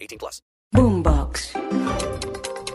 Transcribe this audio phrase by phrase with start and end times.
[0.00, 0.42] 18 plus.
[0.74, 2.17] Boombox.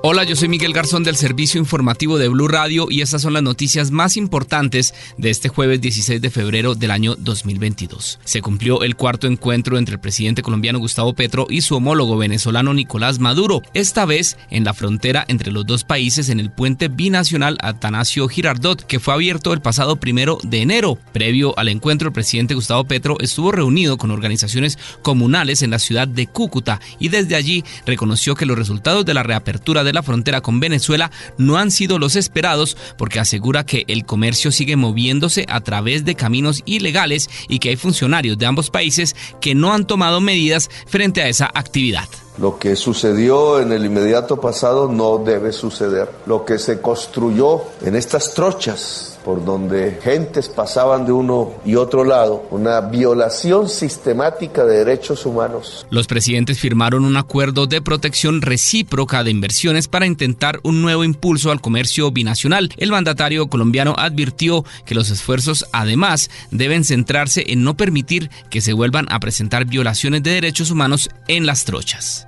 [0.06, 3.42] Hola, yo soy Miguel Garzón del Servicio Informativo de Blue Radio y estas son las
[3.42, 8.20] noticias más importantes de este jueves 16 de febrero del año 2022.
[8.26, 12.74] Se cumplió el cuarto encuentro entre el presidente colombiano Gustavo Petro y su homólogo venezolano
[12.74, 17.58] Nicolás Maduro, esta vez en la frontera entre los dos países en el puente binacional
[17.62, 20.98] Atanasio Girardot, que fue abierto el pasado primero de enero.
[21.14, 26.10] Previo al encuentro, el presidente Gustavo Petro estuvo reunido con organizaciones comunales en la ciudad
[26.10, 30.42] de Cúcuta y desde allí reconoció que los resultados de la reapertura de la frontera
[30.42, 35.62] con Venezuela no han sido los esperados porque asegura que el comercio sigue moviéndose a
[35.62, 40.20] través de caminos ilegales y que hay funcionarios de ambos países que no han tomado
[40.20, 42.10] medidas frente a esa actividad.
[42.38, 46.10] Lo que sucedió en el inmediato pasado no debe suceder.
[46.26, 52.04] Lo que se construyó en estas trochas por donde gentes pasaban de uno y otro
[52.04, 55.86] lado, una violación sistemática de derechos humanos.
[55.90, 61.52] Los presidentes firmaron un acuerdo de protección recíproca de inversiones para intentar un nuevo impulso
[61.52, 62.74] al comercio binacional.
[62.78, 68.74] El mandatario colombiano advirtió que los esfuerzos además deben centrarse en no permitir que se
[68.74, 72.23] vuelvan a presentar violaciones de derechos humanos en las trochas.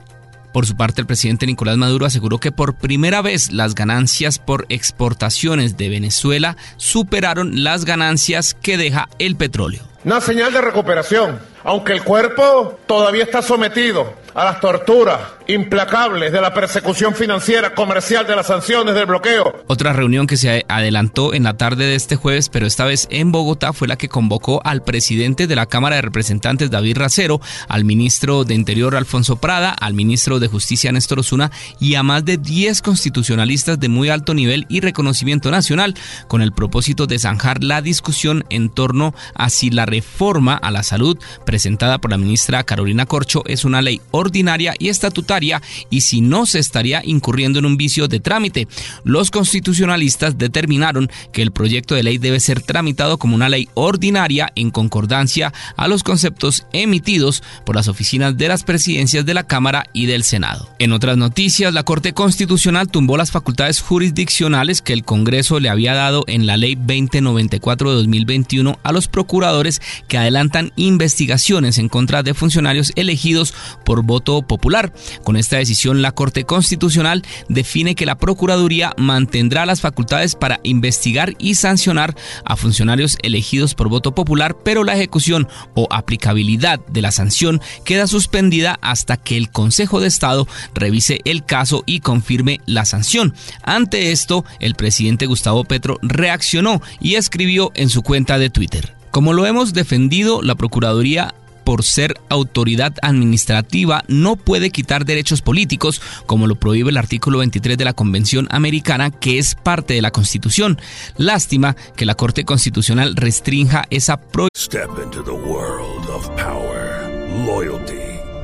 [0.56, 4.66] Por su parte, el presidente Nicolás Maduro aseguró que por primera vez las ganancias por
[4.70, 9.84] exportaciones de Venezuela superaron las ganancias que deja el petróleo.
[10.06, 16.42] Una señal de recuperación, aunque el cuerpo todavía está sometido a las torturas implacables de
[16.42, 19.64] la persecución financiera, comercial, de las sanciones, del bloqueo.
[19.68, 23.32] Otra reunión que se adelantó en la tarde de este jueves, pero esta vez en
[23.32, 27.40] Bogotá, fue la que convocó al presidente de la Cámara de Representantes, David Racero,
[27.70, 32.26] al ministro de Interior, Alfonso Prada, al ministro de Justicia, Néstor Osuna, y a más
[32.26, 35.96] de 10 constitucionalistas de muy alto nivel y reconocimiento nacional,
[36.28, 40.84] con el propósito de zanjar la discusión en torno a si la reforma a la
[40.84, 46.22] salud presentada por la ministra Carolina Corcho es una ley ordinaria y estatutaria y si
[46.22, 48.68] no se estaría incurriendo en un vicio de trámite.
[49.04, 54.52] Los constitucionalistas determinaron que el proyecto de ley debe ser tramitado como una ley ordinaria
[54.56, 59.86] en concordancia a los conceptos emitidos por las oficinas de las presidencias de la Cámara
[59.94, 60.70] y del Senado.
[60.80, 65.94] En otras noticias, la Corte Constitucional tumbó las facultades jurisdiccionales que el Congreso le había
[65.94, 72.24] dado en la Ley 2094 de 2021 a los procuradores que adelantan investigaciones en contra
[72.24, 73.54] de funcionarios elegidos
[73.84, 74.94] por voto popular.
[75.24, 81.34] Con esta decisión, la Corte Constitucional define que la Procuraduría mantendrá las facultades para investigar
[81.38, 87.12] y sancionar a funcionarios elegidos por voto popular, pero la ejecución o aplicabilidad de la
[87.12, 92.86] sanción queda suspendida hasta que el Consejo de Estado revise el caso y confirme la
[92.86, 93.34] sanción.
[93.64, 98.96] Ante esto, el presidente Gustavo Petro reaccionó y escribió en su cuenta de Twitter.
[99.12, 101.34] Como lo hemos defendido, la Procuraduría
[101.66, 107.78] por ser autoridad administrativa, no puede quitar derechos políticos, como lo prohíbe el artículo 23
[107.78, 110.80] de la Convención Americana, que es parte de la Constitución.
[111.18, 114.46] Lástima que la Corte Constitucional restrinja esa prohibición.
[114.56, 117.10] Step into the world of power,
[117.46, 118.05] loyalty,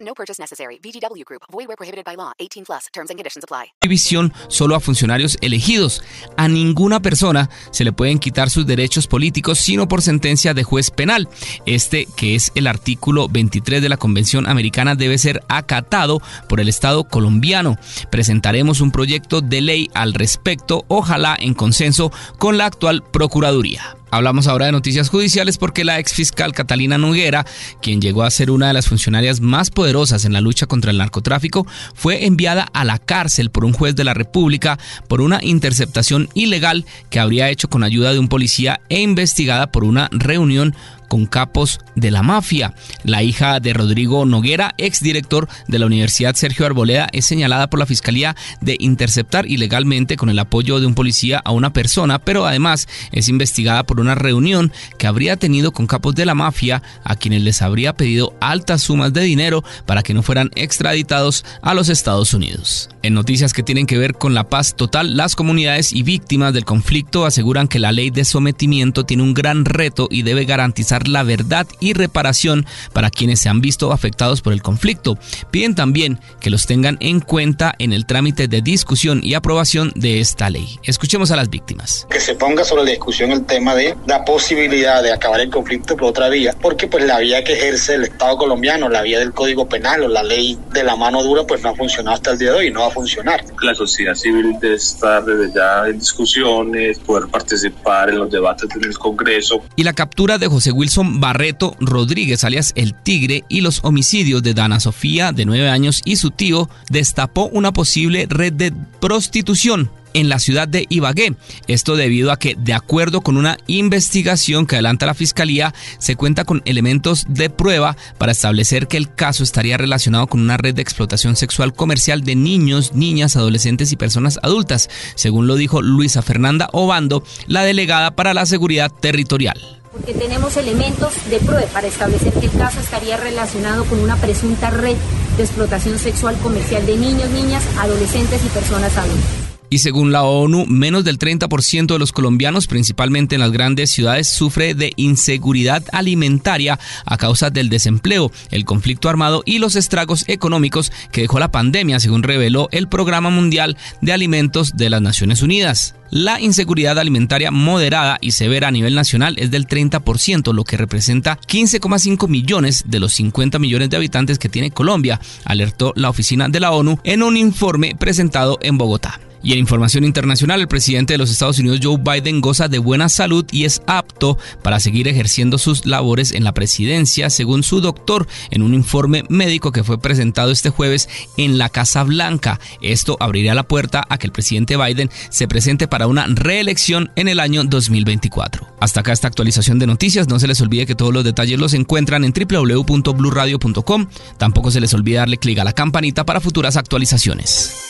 [0.00, 0.78] No purchase necessary.
[0.82, 1.42] VGW Group.
[1.50, 2.32] Void where prohibited by law.
[2.38, 2.88] 18 plus.
[2.92, 3.72] Terms and conditions apply.
[3.80, 6.02] prohibición solo a funcionarios elegidos.
[6.36, 10.90] A ninguna persona se le pueden quitar sus derechos políticos sino por sentencia de juez
[10.90, 11.28] penal.
[11.66, 16.68] Este, que es el artículo 23 de la Convención Americana, debe ser acatado por el
[16.68, 17.76] Estado colombiano.
[18.10, 23.99] Presentaremos un proyecto de ley al respecto, ojalá en consenso con la actual Procuraduría.
[24.10, 27.46] Hablamos ahora de noticias judiciales porque la ex fiscal Catalina Noguera,
[27.80, 30.98] quien llegó a ser una de las funcionarias más poderosas en la lucha contra el
[30.98, 34.78] narcotráfico, fue enviada a la cárcel por un juez de la República
[35.08, 39.84] por una interceptación ilegal que habría hecho con ayuda de un policía e investigada por
[39.84, 40.74] una reunión
[41.10, 42.72] con capos de la mafia.
[43.02, 47.86] La hija de Rodrigo Noguera, exdirector de la Universidad Sergio Arboleda, es señalada por la
[47.86, 52.86] Fiscalía de interceptar ilegalmente con el apoyo de un policía a una persona, pero además
[53.10, 57.42] es investigada por una reunión que habría tenido con capos de la mafia a quienes
[57.42, 62.34] les habría pedido altas sumas de dinero para que no fueran extraditados a los Estados
[62.34, 62.88] Unidos.
[63.02, 66.64] En noticias que tienen que ver con la paz total, las comunidades y víctimas del
[66.64, 71.22] conflicto aseguran que la ley de sometimiento tiene un gran reto y debe garantizar la
[71.22, 75.18] verdad y reparación para quienes se han visto afectados por el conflicto.
[75.50, 80.20] Piden también que los tengan en cuenta en el trámite de discusión y aprobación de
[80.20, 80.78] esta ley.
[80.84, 82.06] Escuchemos a las víctimas.
[82.10, 85.96] Que se ponga sobre la discusión el tema de la posibilidad de acabar el conflicto
[85.96, 89.32] por otra vía, porque pues la vía que ejerce el Estado colombiano, la vía del
[89.32, 92.38] Código Penal o la ley de la mano dura, pues no ha funcionado hasta el
[92.38, 93.44] día de hoy y no va a funcionar.
[93.62, 98.98] La sociedad civil debe estar desde ya en discusiones, poder participar en los debates del
[98.98, 99.62] Congreso.
[99.76, 100.89] Y la captura de José Wilson
[101.20, 106.16] Barreto Rodríguez, alias El Tigre, y los homicidios de Dana Sofía, de nueve años, y
[106.16, 111.34] su tío, destapó una posible red de prostitución en la ciudad de Ibagué.
[111.68, 116.44] Esto debido a que, de acuerdo con una investigación que adelanta la Fiscalía, se cuenta
[116.44, 120.82] con elementos de prueba para establecer que el caso estaría relacionado con una red de
[120.82, 126.68] explotación sexual comercial de niños, niñas, adolescentes y personas adultas, según lo dijo Luisa Fernanda
[126.72, 132.46] Obando, la delegada para la seguridad territorial porque tenemos elementos de prueba para establecer que
[132.46, 134.96] el caso estaría relacionado con una presunta red
[135.36, 139.39] de explotación sexual comercial de niños, niñas, adolescentes y personas adultas.
[139.72, 144.26] Y según la ONU, menos del 30% de los colombianos, principalmente en las grandes ciudades,
[144.26, 146.76] sufre de inseguridad alimentaria
[147.06, 152.00] a causa del desempleo, el conflicto armado y los estragos económicos que dejó la pandemia,
[152.00, 155.94] según reveló el Programa Mundial de Alimentos de las Naciones Unidas.
[156.10, 161.38] La inseguridad alimentaria moderada y severa a nivel nacional es del 30%, lo que representa
[161.38, 166.58] 15,5 millones de los 50 millones de habitantes que tiene Colombia, alertó la oficina de
[166.58, 169.20] la ONU en un informe presentado en Bogotá.
[169.42, 173.08] Y en información internacional, el presidente de los Estados Unidos, Joe Biden, goza de buena
[173.08, 178.26] salud y es apto para seguir ejerciendo sus labores en la presidencia, según su doctor,
[178.50, 182.60] en un informe médico que fue presentado este jueves en la Casa Blanca.
[182.82, 187.28] Esto abriría la puerta a que el presidente Biden se presente para una reelección en
[187.28, 188.66] el año 2024.
[188.80, 190.28] Hasta acá esta actualización de noticias.
[190.28, 194.06] No se les olvide que todos los detalles los encuentran en www.bluradio.com.
[194.38, 197.89] Tampoco se les olvide darle clic a la campanita para futuras actualizaciones.